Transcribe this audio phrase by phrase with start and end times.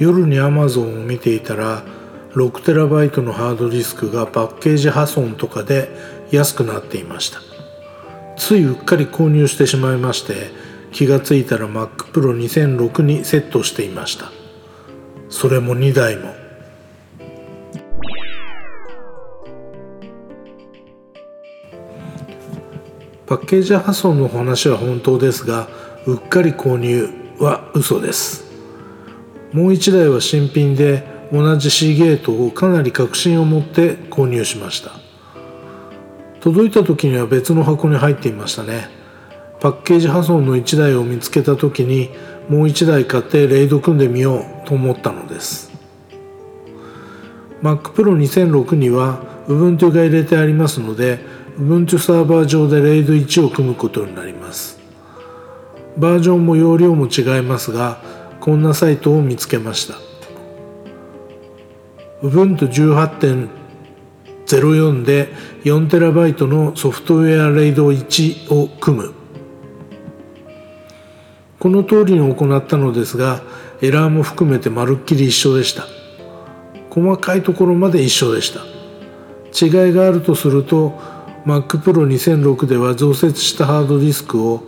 [0.00, 1.84] 夜に Amazon を見ていたら
[2.32, 5.90] 6TB のハードディスクがパッケージ破損とかで
[6.30, 7.40] 安くなっていました。
[8.38, 10.52] ついうっかり購入してしまいまして
[10.90, 14.32] 気がついたら Mac Pro 2006にセットしていました。
[15.28, 16.34] それも2台も。
[23.26, 25.68] パッケージ破損の話は本当ですが
[26.06, 28.49] うっかり購入は嘘です。
[29.52, 34.92] もう1台は新品で同じ C ゲートをかなり確信を持って購入しました。
[36.40, 38.88] 届いた時には別の箱に入っていましたね。
[39.60, 42.10] パッケージ破損の1台を見つけた時に
[42.48, 45.70] もう1台買ってレイド組んでみようと思ったのです。
[47.62, 51.18] Mac Pro 2006には Ubuntu が入れてありますので
[51.58, 54.78] Ubuntu サーバー上でレイド1を組むことになります。
[55.98, 57.98] バージョンも容量も違いますが
[58.40, 59.94] こんなサイトを見つけました。
[62.22, 62.68] Ubuntu
[64.46, 65.28] 18.04で
[65.64, 69.12] 4TB のソフトウェアレイド1を組む。
[71.58, 73.42] この通りに行ったのですが
[73.82, 75.84] エラーも含めてまるっきり一緒でした。
[76.88, 78.60] 細かいところまで一緒でした。
[79.52, 80.98] 違いがあるとすると
[81.44, 84.62] Mac Pro 2006では増設したハードディスクを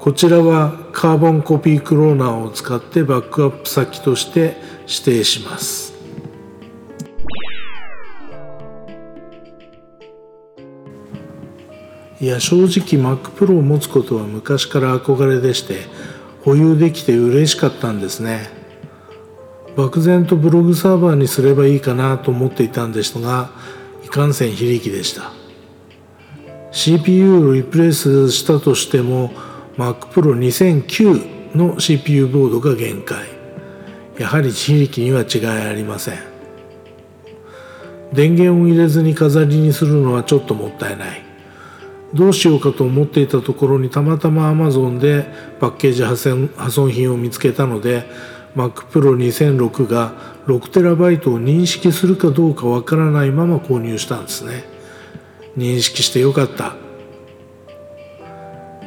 [0.00, 4.56] こちらはカーボンコピークローナーを使ってバックアップ先として
[4.88, 5.99] 指定します。
[12.20, 12.68] いや正直
[13.02, 15.86] MacPro を持つことは昔から憧れでして
[16.42, 18.50] 保有できて嬉しかったんですね。
[19.74, 23.50] 漠然とブログサーバーにすればいいかなと思っていたんですが
[24.04, 25.32] いかんせん非力でした。
[26.72, 29.30] CPU をリプレイスしたとしても
[29.78, 33.24] MacPro 2009の CPU ボードが限界。
[34.18, 36.18] やはり非力には違いありません。
[38.12, 41.29] 電源を入れずに飾りにするのはちょっともったいない。
[42.14, 45.26] どうしようかと思っていたところにたまたま Amazon で
[45.60, 48.04] パッケージ破損品を見つけたので
[48.56, 50.12] MacPro 2006が
[50.46, 54.64] 6TB を認識するかどうかわからないまま購入したんですね。
[55.56, 56.74] 認識してよかった。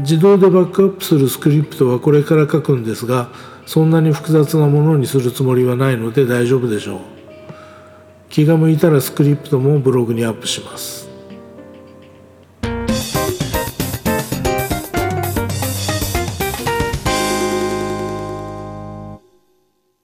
[0.00, 3.28] 自動でバックアップするスクリプトはこれから書くんですが
[3.66, 7.00] そんなに複雑なものにするつもりはないので大丈夫でしょう。
[8.30, 11.11] 気が向いたらスクリプトもブログにアップします。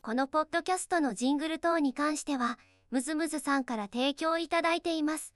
[0.08, 2.58] このポッドキャストのジングル等に関しては
[2.90, 5.34] ムズムズさんから提供いただいています。